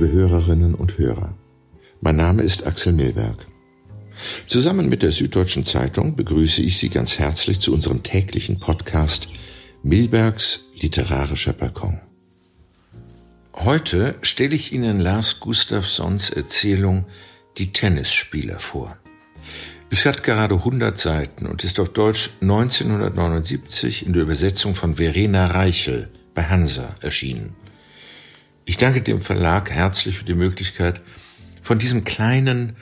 [0.00, 1.36] liebe Hörerinnen und Hörer.
[2.00, 3.46] Mein Name ist Axel Milberg.
[4.46, 9.28] Zusammen mit der Süddeutschen Zeitung begrüße ich Sie ganz herzlich zu unserem täglichen Podcast
[9.82, 12.00] Milbergs literarischer Balkon.
[13.54, 17.04] Heute stelle ich Ihnen Lars Gustafssons Erzählung
[17.58, 18.96] Die Tennisspieler vor.
[19.90, 25.48] Es hat gerade 100 Seiten und ist auf Deutsch 1979 in der Übersetzung von Verena
[25.48, 27.54] Reichel bei Hansa erschienen.
[28.70, 31.00] Ich danke dem Verlag herzlich für die Möglichkeit,
[31.60, 32.76] von diesem kleinen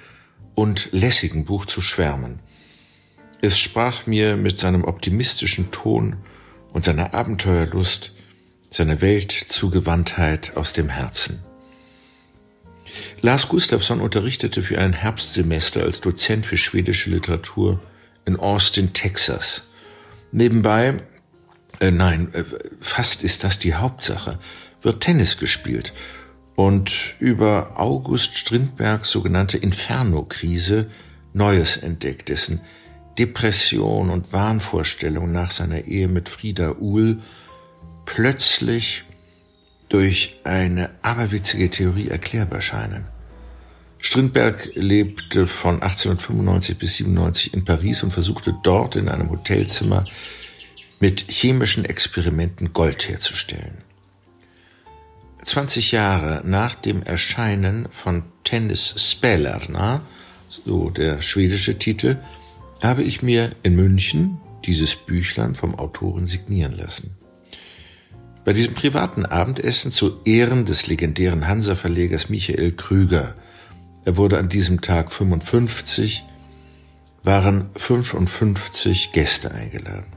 [0.55, 2.41] und lässigen Buch zu schwärmen.
[3.41, 6.17] Es sprach mir mit seinem optimistischen Ton
[6.75, 8.13] und seiner Abenteuerlust,
[8.69, 11.43] seiner Weltzugewandtheit aus dem Herzen.
[13.23, 17.81] Lars Gustafsson unterrichtete für ein Herbstsemester als Dozent für schwedische Literatur
[18.27, 19.69] in Austin, Texas.
[20.33, 21.03] Nebenbei,
[21.81, 22.45] äh, nein, äh,
[22.79, 24.39] fast ist das die Hauptsache,
[24.83, 25.93] wird Tennis gespielt
[26.55, 30.91] und über August Strindbergs sogenannte Inferno-Krise
[31.33, 32.61] Neues entdeckt, dessen
[33.19, 37.21] Depression und Wahnvorstellung nach seiner Ehe mit Frieda Uhl
[38.07, 39.05] plötzlich
[39.89, 43.07] durch eine aberwitzige Theorie erklärbar scheinen.
[43.99, 50.05] Strindberg lebte von 1895 bis 97 in Paris und versuchte dort in einem Hotelzimmer
[51.01, 53.83] mit chemischen Experimenten Gold herzustellen.
[55.43, 60.03] 20 Jahre nach dem Erscheinen von Tennis Spelarna,
[60.49, 62.19] so der schwedische Titel,
[62.83, 67.17] habe ich mir in München dieses Büchlein vom Autoren signieren lassen.
[68.45, 73.35] Bei diesem privaten Abendessen zu Ehren des legendären Hansa-Verlegers Michael Krüger,
[74.05, 76.25] er wurde an diesem Tag 55,
[77.25, 80.13] waren 55 Gäste eingeladen.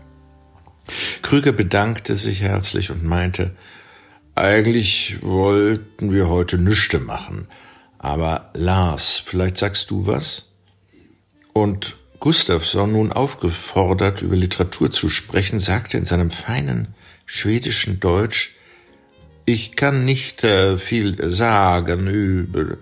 [1.22, 3.56] Krüger bedankte sich herzlich und meinte,
[4.36, 7.48] eigentlich wollten wir heute Nüchte machen,
[8.00, 10.50] aber Lars, vielleicht sagst du was?
[11.54, 16.90] Und Gustafsson, nun aufgefordert, über Literatur zu sprechen, sagte in seinem feinen
[17.26, 18.56] schwedischen Deutsch,
[19.46, 22.78] ich kann nicht äh, viel sagen über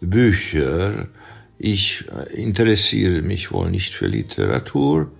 [0.00, 1.08] Bücher,
[1.62, 5.12] ich äh, interessiere mich wohl nicht für Literatur.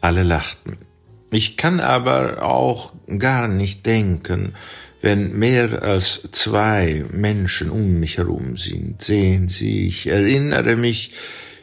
[0.00, 0.76] Alle lachten.
[1.30, 4.54] Ich kann aber auch gar nicht denken,
[5.00, 11.12] wenn mehr als zwei Menschen um mich herum sind, sehen Sie, ich erinnere mich,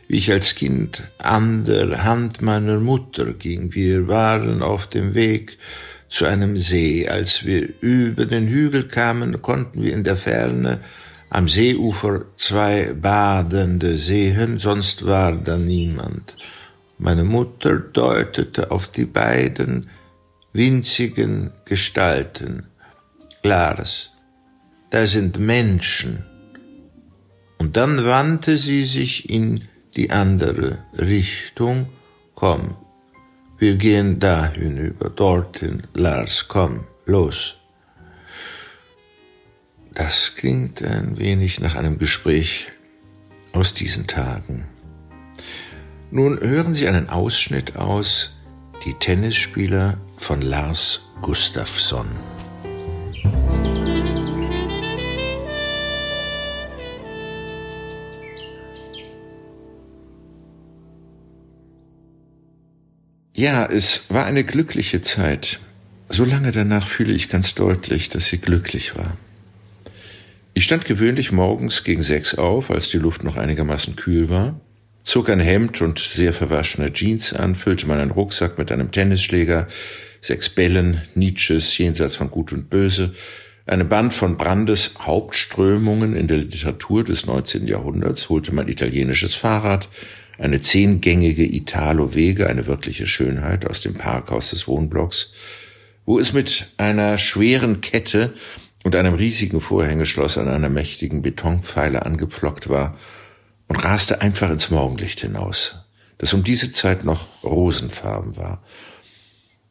[0.08, 3.74] wie ich als Kind an der Hand meiner Mutter ging.
[3.74, 5.58] Wir waren auf dem Weg
[6.08, 7.08] zu einem See.
[7.08, 10.80] Als wir über den Hügel kamen, konnten wir in der Ferne
[11.30, 16.36] am Seeufer zwei Badende sehen, sonst war da niemand.
[16.98, 19.90] Meine Mutter deutete auf die beiden
[20.54, 22.68] winzigen Gestalten
[23.46, 24.10] Klares.
[24.90, 26.26] Da sind Menschen.
[27.60, 29.62] Und dann wandte sie sich in
[29.96, 31.88] die andere Richtung.
[32.34, 32.76] Komm,
[33.60, 35.84] wir gehen da hinüber, dorthin.
[35.94, 37.58] Lars, komm, los.
[39.94, 42.70] Das klingt ein wenig nach einem Gespräch
[43.54, 44.66] aus diesen Tagen.
[46.10, 48.32] Nun hören Sie einen Ausschnitt aus
[48.86, 52.08] Die Tennisspieler von Lars Gustafsson.
[63.46, 65.60] Ja, es war eine glückliche Zeit.
[66.10, 69.18] So lange danach fühle ich ganz deutlich, dass sie glücklich war.
[70.56, 74.60] Ich stand gewöhnlich morgens gegen sechs auf, als die Luft noch einigermaßen kühl war,
[75.04, 79.68] zog ein Hemd und sehr verwaschene Jeans an, füllte meinen Rucksack mit einem Tennisschläger,
[80.22, 83.14] sechs Bällen, Nietzsches Jenseits von Gut und Böse,
[83.68, 87.68] einem Band von Brandes Hauptströmungen in der Literatur des 19.
[87.68, 89.88] Jahrhunderts, holte mein italienisches Fahrrad,
[90.38, 95.34] eine zehngängige Italo-Wege, eine wirkliche Schönheit aus dem Parkhaus des Wohnblocks,
[96.06, 98.34] wo es mit einer schweren Kette
[98.84, 102.98] und einem riesigen Vorhängeschloss an einer mächtigen Betonpfeile angepflockt war
[103.68, 105.86] und raste einfach ins Morgenlicht hinaus,
[106.18, 108.64] das um diese Zeit noch rosenfarben war.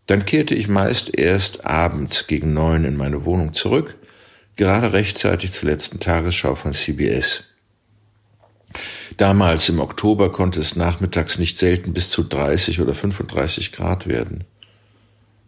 [0.06, 3.96] Dann kehrte ich meist erst abends gegen neun in meine Wohnung zurück,
[4.56, 7.53] gerade rechtzeitig zur letzten Tagesschau von CBS.
[9.16, 14.44] Damals im Oktober konnte es nachmittags nicht selten bis zu 30 oder 35 Grad werden.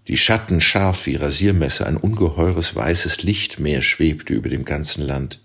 [0.08, 5.40] Die Schatten scharf wie Rasiermesser, ein ungeheures weißes Lichtmeer schwebte über dem ganzen Land.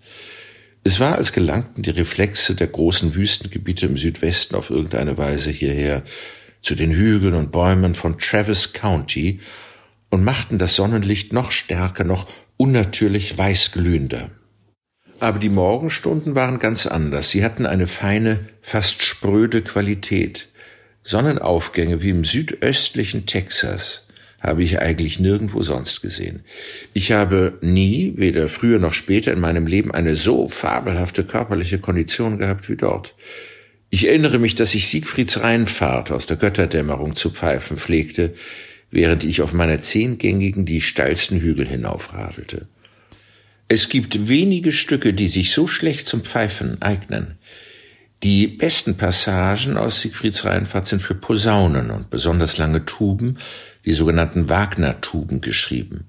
[0.84, 6.02] Es war, als gelangten die Reflexe der großen Wüstengebiete im Südwesten auf irgendeine Weise hierher,
[6.60, 9.40] zu den Hügeln und Bäumen von Travis County
[10.10, 14.30] und machten das Sonnenlicht noch stärker, noch unnatürlich weißglühender.
[15.22, 17.30] Aber die Morgenstunden waren ganz anders.
[17.30, 20.48] Sie hatten eine feine, fast spröde Qualität.
[21.04, 24.08] Sonnenaufgänge wie im südöstlichen Texas
[24.40, 26.42] habe ich eigentlich nirgendwo sonst gesehen.
[26.92, 32.38] Ich habe nie, weder früher noch später in meinem Leben, eine so fabelhafte körperliche Kondition
[32.38, 33.14] gehabt wie dort.
[33.90, 38.34] Ich erinnere mich, dass ich Siegfrieds Rheinfahrt aus der Götterdämmerung zu pfeifen pflegte,
[38.90, 42.66] während ich auf meiner zehngängigen die steilsten Hügel hinaufradelte.
[43.74, 47.38] Es gibt wenige Stücke, die sich so schlecht zum Pfeifen eignen.
[48.22, 53.38] Die besten Passagen aus Siegfrieds Rheinfahrt sind für Posaunen und besonders lange Tuben,
[53.86, 56.04] die sogenannten Wagner-Tuben geschrieben.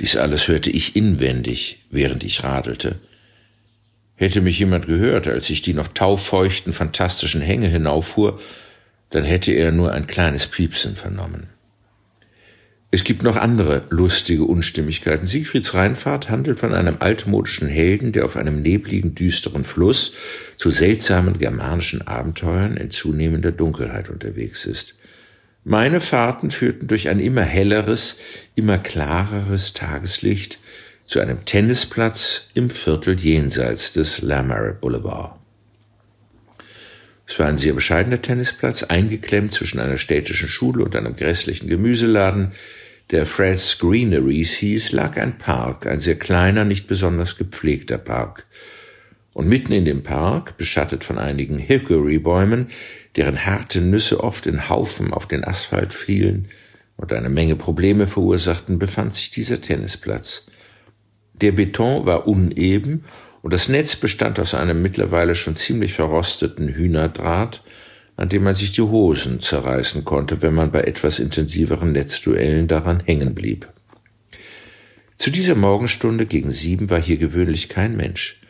[0.00, 2.96] Dies alles hörte ich inwendig, während ich radelte.
[4.16, 8.40] Hätte mich jemand gehört, als ich die noch taufeuchten, fantastischen Hänge hinauffuhr,
[9.10, 11.46] dann hätte er nur ein kleines Piepsen vernommen.
[12.92, 15.26] Es gibt noch andere lustige Unstimmigkeiten.
[15.26, 20.14] Siegfrieds Rheinfahrt handelt von einem altmodischen Helden, der auf einem nebligen, düsteren Fluss
[20.56, 24.94] zu seltsamen germanischen Abenteuern in zunehmender Dunkelheit unterwegs ist.
[25.64, 28.18] Meine Fahrten führten durch ein immer helleres,
[28.54, 30.58] immer klareres Tageslicht
[31.06, 35.40] zu einem Tennisplatz im Viertel jenseits des Lamar Boulevard.
[37.26, 42.52] Es war ein sehr bescheidener Tennisplatz, eingeklemmt zwischen einer städtischen Schule und einem grässlichen Gemüseladen,
[43.10, 48.46] der Fred's Greeneries hieß, lag ein Park, ein sehr kleiner, nicht besonders gepflegter Park.
[49.32, 52.68] Und mitten in dem Park, beschattet von einigen Hickory-Bäumen,
[53.14, 56.48] deren harte Nüsse oft in Haufen auf den Asphalt fielen
[56.96, 60.46] und eine Menge Probleme verursachten, befand sich dieser Tennisplatz.
[61.34, 63.04] Der Beton war uneben
[63.46, 67.62] und das Netz bestand aus einem mittlerweile schon ziemlich verrosteten Hühnerdraht,
[68.16, 72.98] an dem man sich die Hosen zerreißen konnte, wenn man bei etwas intensiveren Netzduellen daran
[72.98, 73.68] hängen blieb.
[75.16, 78.40] Zu dieser Morgenstunde gegen sieben war hier gewöhnlich kein Mensch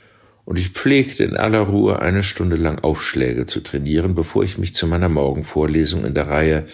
[0.46, 4.74] und ich pflegte in aller Ruhe eine Stunde lang Aufschläge zu trainieren, bevor ich mich
[4.74, 6.64] zu meiner Morgenvorlesung in der Reihe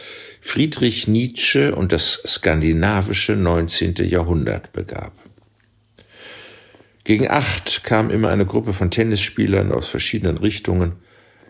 [0.40, 3.94] Friedrich Nietzsche und das skandinavische 19.
[4.04, 5.31] Jahrhundert begab.
[7.04, 10.92] Gegen acht kam immer eine Gruppe von Tennisspielern aus verschiedenen Richtungen.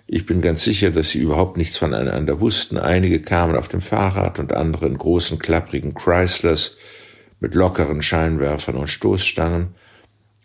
[0.07, 2.79] Ich bin ganz sicher, dass sie überhaupt nichts voneinander wussten.
[2.79, 6.77] Einige kamen auf dem Fahrrad und andere in großen, klapprigen Chryslers
[7.41, 9.75] mit lockeren Scheinwerfern und Stoßstangen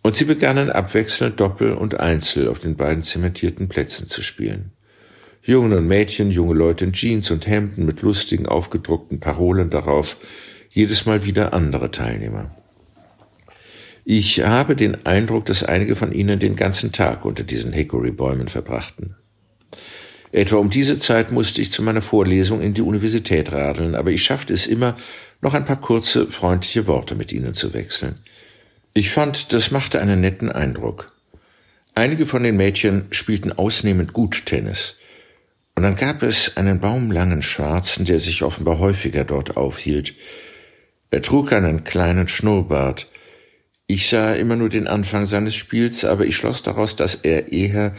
[0.07, 4.71] und sie begannen abwechselnd Doppel und Einzel auf den beiden zementierten Plätzen zu spielen.
[5.43, 10.15] Jungen und Mädchen, junge Leute in Jeans und Hemden mit lustigen aufgedruckten Parolen darauf,
[10.69, 12.56] jedes Mal wieder andere Teilnehmer.
[14.09, 19.17] Ich habe den Eindruck, dass einige von ihnen den ganzen Tag unter diesen Hickory-Bäumen verbrachten.
[20.31, 24.23] Etwa um diese Zeit musste ich zu meiner Vorlesung in die Universität radeln, aber ich
[24.23, 24.95] schaffte es immer,
[25.41, 28.19] noch ein paar kurze, freundliche Worte mit ihnen zu wechseln.
[28.93, 31.11] Ich fand, das machte einen netten Eindruck.
[31.93, 34.95] Einige von den Mädchen spielten ausnehmend gut Tennis.
[35.75, 40.13] Und dann gab es einen baumlangen Schwarzen, der sich offenbar häufiger dort aufhielt.
[41.11, 43.09] Er trug einen kleinen Schnurrbart.
[43.89, 47.95] Ich sah immer nur den Anfang seines Spiels, aber ich schloss daraus, dass er eher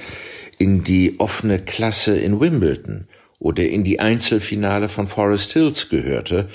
[0.58, 3.08] in die offene Klasse in Wimbledon
[3.38, 6.50] oder in die Einzelfinale von Forest Hills gehörte,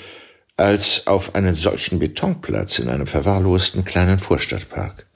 [0.56, 5.06] als auf einen solchen Betonplatz in einem verwahrlosten kleinen Vorstadtpark.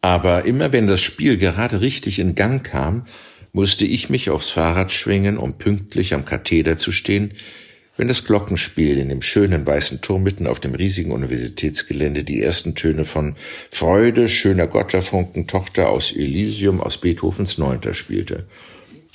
[0.00, 3.06] Aber immer wenn das Spiel gerade richtig in Gang kam,
[3.52, 7.34] musste ich mich aufs Fahrrad schwingen, um pünktlich am Katheder zu stehen,
[7.96, 12.74] wenn das Glockenspiel in dem schönen weißen Turm mitten auf dem riesigen Universitätsgelände die ersten
[12.74, 13.36] Töne von
[13.70, 18.46] Freude, schöner Gotterfunken, Tochter aus Elysium aus Beethovens Neunter spielte.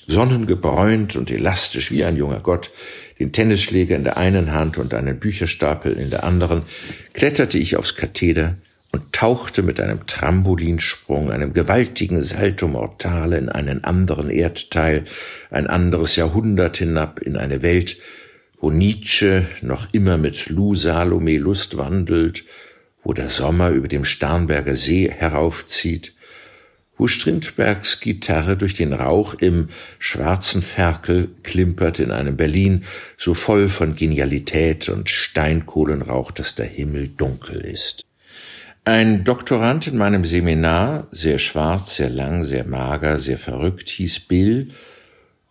[0.08, 2.72] Sonnengebräunt und elastisch wie ein junger Gott,
[3.20, 6.64] den Tennisschläger in der einen Hand und einen Bücherstapel in der anderen,
[7.14, 8.56] kletterte ich aufs Katheder
[8.92, 15.06] und tauchte mit einem Trampolinsprung, einem gewaltigen Salto Mortale in einen anderen Erdteil,
[15.52, 17.98] ein anderes Jahrhundert hinab in eine Welt,
[18.60, 22.44] wo Nietzsche noch immer mit Lou Salome Lust wandelt,
[23.04, 26.14] wo der Sommer über dem Starnberger See heraufzieht,
[26.98, 32.84] wo Strindbergs Gitarre durch den Rauch im schwarzen Ferkel klimpert in einem Berlin
[33.16, 38.06] so voll von Genialität und Steinkohlenrauch, dass der Himmel dunkel ist.
[38.84, 44.72] Ein Doktorand in meinem Seminar, sehr schwarz, sehr lang, sehr mager, sehr verrückt, hieß Bill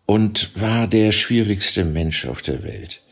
[0.09, 3.03] und war der schwierigste Mensch auf der Welt.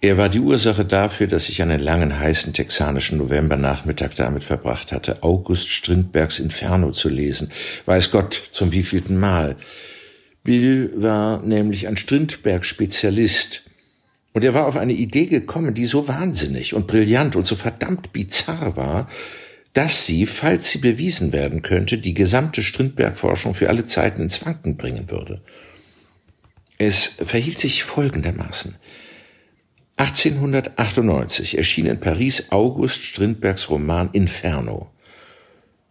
[0.00, 5.24] Er war die Ursache dafür, dass ich einen langen, heißen texanischen Novembernachmittag damit verbracht hatte,
[5.24, 7.50] August Strindbergs Inferno zu lesen.
[7.84, 9.56] Weiß Gott, zum wievielten Mal.
[10.44, 13.64] Bill war nämlich ein Strindberg-Spezialist.
[14.32, 18.12] Und er war auf eine Idee gekommen, die so wahnsinnig und brillant und so verdammt
[18.12, 19.08] bizarr war,
[19.72, 24.76] dass sie, falls sie bewiesen werden könnte, die gesamte Strindberg-Forschung für alle Zeiten ins Wanken
[24.76, 25.42] bringen würde.
[26.78, 28.74] Es verhielt sich folgendermaßen.
[29.96, 34.90] 1898 erschien in Paris August Strindbergs Roman Inferno.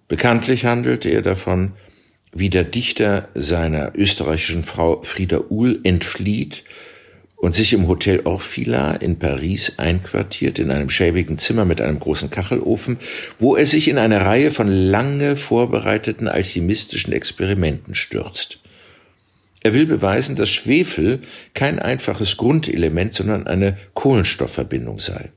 [0.07, 1.73] Bekanntlich handelte er davon,
[2.33, 6.63] wie der Dichter seiner österreichischen Frau Frieda Uhl entflieht
[7.39, 12.29] und sich im Hotel Orfila in Paris einquartiert, in einem schäbigen Zimmer mit einem großen
[12.29, 12.97] Kachelofen,
[13.39, 18.59] wo er sich in eine Reihe von lange vorbereiteten alchemistischen Experimenten stürzt.
[19.61, 21.21] Er will beweisen, dass Schwefel
[21.53, 25.31] kein einfaches Grundelement, sondern eine Kohlenstoffverbindung sei.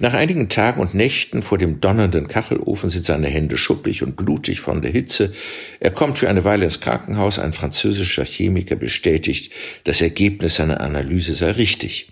[0.00, 4.60] Nach einigen Tagen und Nächten vor dem donnernden Kachelofen sind seine Hände schuppig und blutig
[4.60, 5.32] von der Hitze.
[5.80, 7.38] Er kommt für eine Weile ins Krankenhaus.
[7.38, 9.52] Ein französischer Chemiker bestätigt,
[9.84, 12.08] das Ergebnis seiner Analyse sei richtig.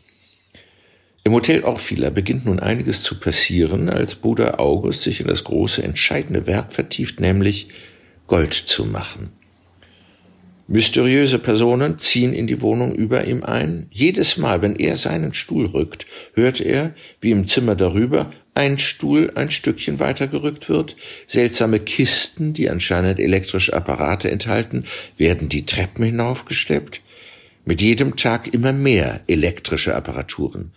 [1.24, 5.82] Im Hotel Orfila beginnt nun einiges zu passieren, als Bruder August sich in das große,
[5.82, 7.68] entscheidende Werk vertieft, nämlich
[8.28, 9.35] Gold zu machen.
[10.68, 13.86] Mysteriöse Personen ziehen in die Wohnung über ihm ein.
[13.90, 19.30] Jedes Mal, wenn er seinen Stuhl rückt, hört er, wie im Zimmer darüber ein Stuhl
[19.36, 20.96] ein Stückchen weiter gerückt wird.
[21.28, 27.00] Seltsame Kisten, die anscheinend elektrische Apparate enthalten, werden die Treppen hinaufgeschleppt.
[27.64, 30.72] Mit jedem Tag immer mehr elektrische Apparaturen.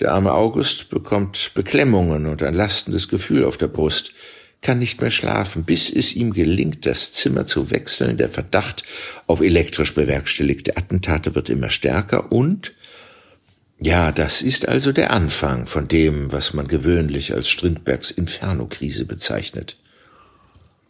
[0.00, 4.12] Der arme August bekommt Beklemmungen und ein lastendes Gefühl auf der Brust
[4.60, 8.18] kann nicht mehr schlafen, bis es ihm gelingt, das Zimmer zu wechseln.
[8.18, 8.82] Der Verdacht
[9.26, 12.72] auf elektrisch bewerkstelligte Attentate wird immer stärker und
[13.80, 19.76] ja, das ist also der Anfang von dem, was man gewöhnlich als Strindbergs Inferno-Krise bezeichnet.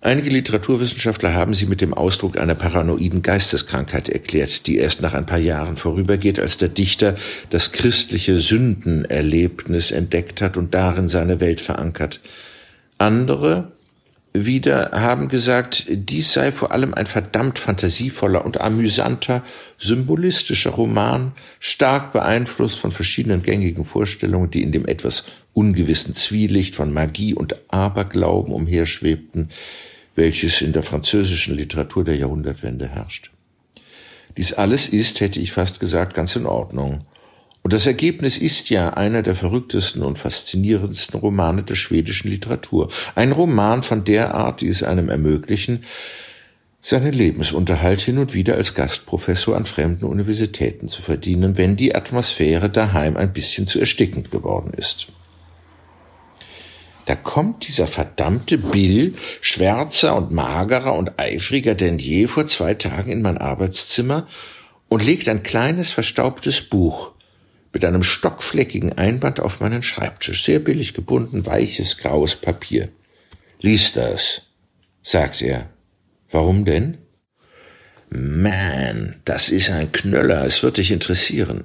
[0.00, 5.26] Einige Literaturwissenschaftler haben sie mit dem Ausdruck einer paranoiden Geisteskrankheit erklärt, die erst nach ein
[5.26, 7.16] paar Jahren vorübergeht, als der Dichter
[7.50, 12.20] das christliche Sündenerlebnis entdeckt hat und darin seine Welt verankert.
[12.99, 13.73] Andere
[14.33, 19.43] wieder haben gesagt, dies sei vor allem ein verdammt fantasievoller und amüsanter,
[19.78, 25.25] symbolistischer Roman, stark beeinflusst von verschiedenen gängigen Vorstellungen, die in dem etwas
[25.55, 29.50] ungewissen Zwielicht von Magie und Aberglauben umherschwebten,
[30.14, 33.31] welches in der französischen Literatur der Jahrhundertwende herrscht.
[34.37, 37.05] Dies alles ist, hätte ich fast gesagt, ganz in Ordnung
[37.68, 42.88] und das Ergebnis ist ja einer der verrücktesten und faszinierendsten Romane der schwedischen Literatur.
[43.14, 45.84] Ein Roman von der Art, die es einem ermöglichen,
[46.80, 52.70] seinen Lebensunterhalt hin und wieder als Gastprofessor an fremden Universitäten zu verdienen, wenn die Atmosphäre
[52.70, 55.08] daheim ein bisschen zu erstickend geworden ist.
[57.04, 63.12] Da kommt dieser verdammte Bill, schwärzer und magerer und eifriger denn je, vor zwei Tagen
[63.12, 64.26] in mein Arbeitszimmer
[64.88, 67.12] und legt ein kleines verstaubtes Buch
[67.72, 72.88] mit einem stockfleckigen Einband auf meinen Schreibtisch, sehr billig gebunden, weiches graues Papier.
[73.60, 74.42] Lies das,
[75.02, 75.68] sagt er.
[76.30, 76.98] Warum denn?
[78.10, 81.64] Man, das ist ein Knöller, es wird dich interessieren.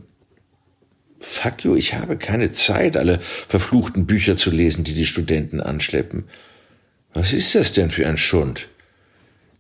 [1.20, 6.26] Fuck you, ich habe keine Zeit, alle verfluchten Bücher zu lesen, die die Studenten anschleppen.
[7.14, 8.68] Was ist das denn für ein Schund?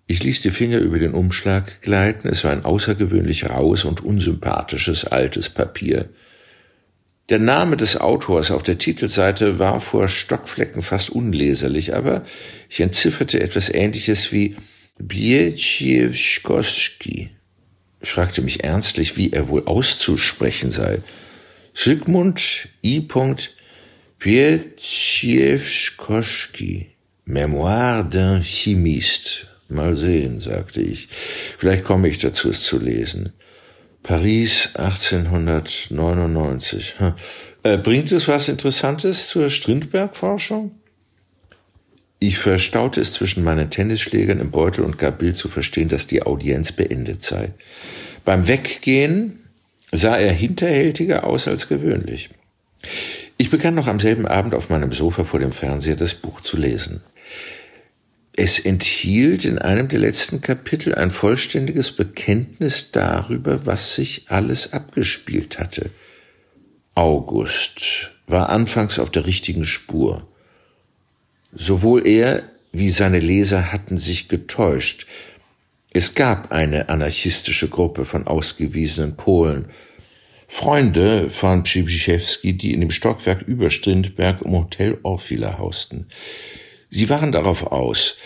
[0.05, 5.05] Ich ließ die Finger über den Umschlag gleiten, es war ein außergewöhnlich raues und unsympathisches
[5.05, 6.09] altes Papier.
[7.33, 12.23] Der Name des Autors auf der Titelseite war vor Stockflecken fast unleserlich, aber
[12.69, 14.55] ich entzifferte etwas Ähnliches wie
[14.99, 17.31] Bieciewskoski.
[18.01, 20.99] Ich fragte mich ernstlich, wie er wohl auszusprechen sei.
[21.73, 23.07] Sigmund I.
[24.19, 26.91] Bieciewskoski,
[27.25, 29.47] Memoire d'un Chimiste.
[29.69, 31.07] Mal sehen, sagte ich.
[31.57, 33.33] Vielleicht komme ich dazu, es zu lesen.
[34.03, 36.95] Paris 1899.
[37.63, 40.71] Äh, bringt es was Interessantes zur Strindberg-Forschung?
[42.19, 46.23] Ich verstaute es zwischen meinen Tennisschlägern im Beutel und gab Bill zu verstehen, dass die
[46.23, 47.51] Audienz beendet sei.
[48.25, 49.39] Beim Weggehen
[49.91, 52.29] sah er hinterhältiger aus als gewöhnlich.
[53.37, 56.57] Ich begann noch am selben Abend auf meinem Sofa vor dem Fernseher das Buch zu
[56.57, 57.01] lesen.
[58.35, 65.59] Es enthielt in einem der letzten Kapitel ein vollständiges Bekenntnis darüber, was sich alles abgespielt
[65.59, 65.91] hatte.
[66.95, 70.27] August war anfangs auf der richtigen Spur.
[71.51, 75.05] Sowohl er wie seine Leser hatten sich getäuscht.
[75.91, 79.65] Es gab eine anarchistische Gruppe von ausgewiesenen Polen,
[80.47, 86.07] Freunde von Przybyszewski, die in dem Stockwerk über Strindberg im Hotel Orfila hausten.
[86.95, 88.17] Sie waren darauf aus,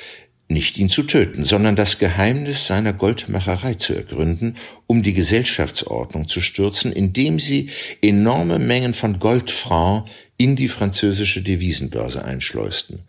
[0.50, 4.58] nicht ihn zu töten, sondern das Geheimnis seiner Goldmacherei zu ergründen,
[4.88, 7.70] um die Gesellschaftsordnung zu stürzen, indem sie
[8.02, 13.00] enorme Mengen von Goldfranc in die französische Devisenbörse einschleusten.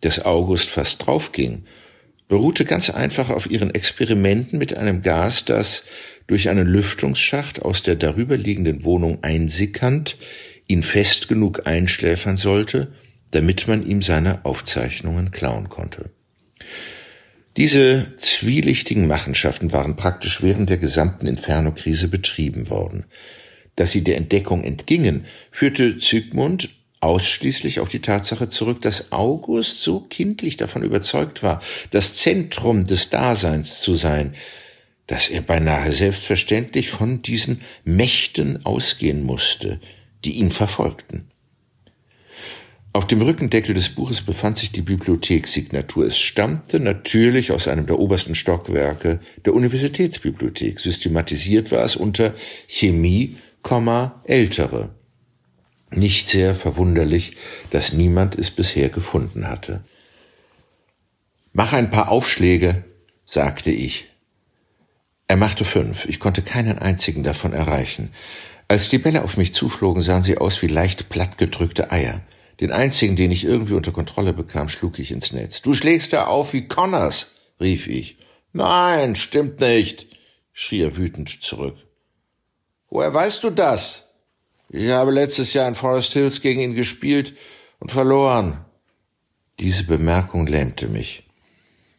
[0.00, 1.62] dass August fast draufging,
[2.26, 5.84] beruhte ganz einfach auf ihren Experimenten mit einem Gas, das
[6.26, 10.16] durch einen Lüftungsschacht aus der darüberliegenden Wohnung einsickernd
[10.66, 12.92] ihn fest genug einschläfern sollte,
[13.32, 16.10] damit man ihm seine Aufzeichnungen klauen konnte.
[17.56, 23.04] Diese zwielichtigen Machenschaften waren praktisch während der gesamten Inferno-Krise betrieben worden.
[23.76, 26.70] Dass sie der Entdeckung entgingen, führte Zygmunt
[27.00, 31.60] ausschließlich auf die Tatsache zurück, dass August so kindlich davon überzeugt war,
[31.90, 34.34] das Zentrum des Daseins zu sein,
[35.08, 39.80] dass er beinahe selbstverständlich von diesen Mächten ausgehen musste,
[40.24, 41.31] die ihn verfolgten.
[42.94, 46.04] Auf dem Rückendeckel des Buches befand sich die Bibliothekssignatur.
[46.04, 50.78] Es stammte natürlich aus einem der obersten Stockwerke der Universitätsbibliothek.
[50.78, 52.34] Systematisiert war es unter
[52.66, 53.36] Chemie,
[54.24, 54.90] ältere.
[55.90, 57.36] Nicht sehr verwunderlich,
[57.70, 59.82] dass niemand es bisher gefunden hatte.
[61.54, 62.84] Mach ein paar Aufschläge,
[63.24, 64.06] sagte ich.
[65.28, 66.04] Er machte fünf.
[66.06, 68.10] Ich konnte keinen einzigen davon erreichen.
[68.68, 72.20] Als die Bälle auf mich zuflogen, sahen sie aus wie leicht plattgedrückte Eier.
[72.60, 75.62] Den einzigen, den ich irgendwie unter Kontrolle bekam, schlug ich ins Netz.
[75.62, 77.30] Du schlägst da auf wie Connors,
[77.60, 78.18] rief ich.
[78.52, 80.06] Nein, stimmt nicht,
[80.52, 81.76] schrie er wütend zurück.
[82.90, 84.08] Woher weißt du das?
[84.68, 87.34] Ich habe letztes Jahr in Forest Hills gegen ihn gespielt
[87.78, 88.64] und verloren.
[89.60, 91.24] Diese Bemerkung lähmte mich.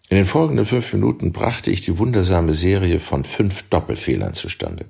[0.10, 4.86] In den folgenden fünf Minuten brachte ich die wundersame Serie von fünf Doppelfehlern zustande.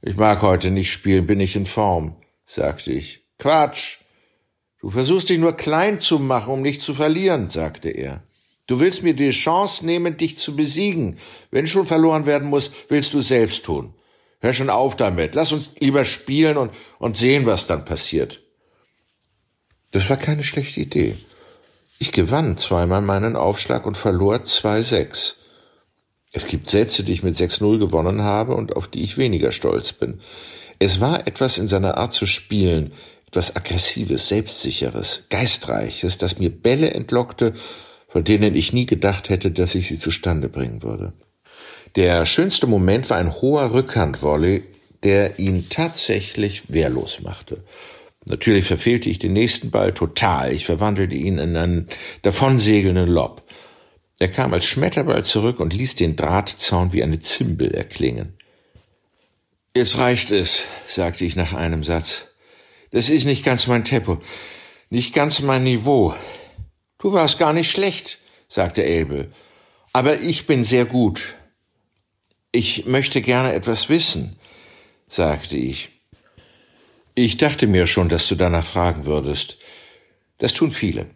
[0.00, 3.24] Ich mag heute nicht spielen, bin ich in Form, sagte ich.
[3.38, 3.98] Quatsch,
[4.82, 8.24] Du versuchst dich nur klein zu machen, um nicht zu verlieren, sagte er.
[8.66, 11.18] Du willst mir die Chance nehmen, dich zu besiegen.
[11.52, 13.94] Wenn schon verloren werden muss, willst du selbst tun.
[14.40, 15.36] Hör schon auf damit.
[15.36, 18.40] Lass uns lieber spielen und, und sehen, was dann passiert.
[19.92, 21.16] Das war keine schlechte Idee.
[22.00, 25.34] Ich gewann zweimal meinen Aufschlag und verlor 2-6.
[26.32, 29.92] Es gibt Sätze, die ich mit 6-0 gewonnen habe und auf die ich weniger stolz
[29.92, 30.20] bin.
[30.80, 32.92] Es war etwas in seiner Art zu spielen,
[33.32, 37.54] etwas Aggressives, Selbstsicheres, Geistreiches, das mir Bälle entlockte,
[38.06, 41.14] von denen ich nie gedacht hätte, dass ich sie zustande bringen würde.
[41.96, 44.64] Der schönste Moment war ein hoher Rückhandvolley,
[45.02, 47.64] der ihn tatsächlich wehrlos machte.
[48.26, 50.52] Natürlich verfehlte ich den nächsten Ball total.
[50.52, 51.86] Ich verwandelte ihn in einen
[52.20, 53.42] davonsegelnden Lob.
[54.18, 58.36] Er kam als Schmetterball zurück und ließ den Drahtzaun wie eine Zimbel erklingen.
[59.74, 62.26] Jetzt reicht es, sagte ich nach einem Satz.
[62.92, 64.18] Das ist nicht ganz mein Tempo,
[64.90, 66.14] nicht ganz mein Niveau.
[66.98, 69.32] Du warst gar nicht schlecht, sagte Abel.
[69.94, 71.34] Aber ich bin sehr gut.
[72.52, 74.36] Ich möchte gerne etwas wissen,
[75.08, 75.88] sagte ich.
[77.14, 79.56] Ich dachte mir schon, dass du danach fragen würdest.
[80.36, 81.06] Das tun viele.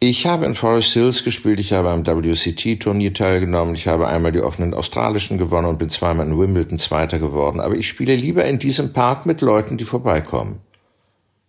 [0.00, 4.40] Ich habe in Forest Hills gespielt, ich habe am WCT-Turnier teilgenommen, ich habe einmal die
[4.40, 8.58] offenen australischen gewonnen und bin zweimal in Wimbledon Zweiter geworden, aber ich spiele lieber in
[8.58, 10.60] diesem Park mit Leuten, die vorbeikommen.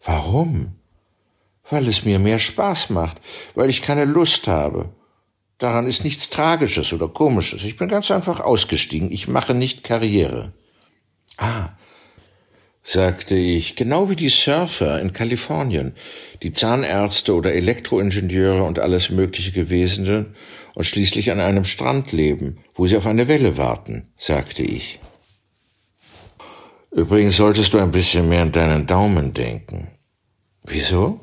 [0.03, 0.75] Warum?
[1.69, 3.17] Weil es mir mehr Spaß macht,
[3.55, 4.89] weil ich keine Lust habe.
[5.57, 7.63] Daran ist nichts Tragisches oder Komisches.
[7.63, 9.11] Ich bin ganz einfach ausgestiegen.
[9.11, 10.53] Ich mache nicht Karriere.
[11.37, 11.69] Ah,
[12.81, 15.93] sagte ich, genau wie die Surfer in Kalifornien,
[16.43, 20.27] die Zahnärzte oder Elektroingenieure und alles Mögliche gewesen sind
[20.75, 24.99] und schließlich an einem Strand leben, wo sie auf eine Welle warten, sagte ich.
[26.91, 29.89] Übrigens solltest du ein bisschen mehr an deinen Daumen denken.
[30.63, 31.19] Wieso?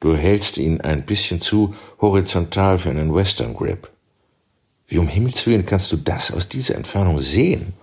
[0.00, 3.90] Du hältst ihn ein bisschen zu horizontal für einen Western Grip.
[4.86, 7.74] Wie um Himmels Willen kannst du das aus dieser Entfernung sehen?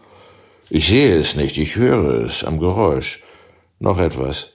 [0.69, 3.23] Ich sehe es nicht, ich höre es am Geräusch.
[3.79, 4.53] Noch etwas.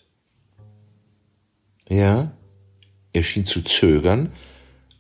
[1.89, 2.33] Ja?
[3.13, 4.33] Er schien zu zögern,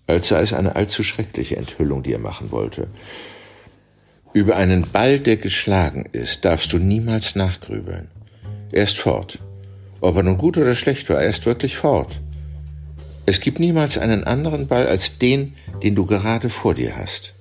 [0.06, 2.88] als sei es eine allzu schreckliche Enthüllung, die er machen wollte.
[4.32, 8.08] Über einen Ball, der geschlagen ist, darfst du niemals nachgrübeln.
[8.70, 9.40] Er ist fort.
[10.00, 12.20] Ob er nun gut oder schlecht war, er ist wirklich fort.
[13.26, 17.34] Es gibt niemals einen anderen Ball als den, den du gerade vor dir hast.